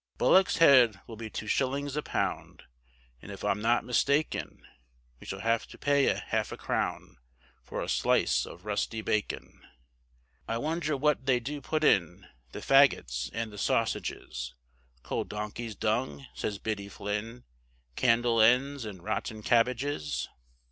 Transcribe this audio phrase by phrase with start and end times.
[0.17, 2.63] Bullock's head will be two shillings a pound,
[3.21, 4.65] And if I'm not mistaken,
[5.19, 7.17] We shall have to pay a half a crown
[7.61, 9.61] For a slice of rusty bacon.
[10.47, 14.55] I wonder what they do put in The faggots and the sausages?
[15.03, 17.43] Cold donkeys' dung, says Biddy Flinn,
[17.95, 20.27] Candle ends and rotten cabbages.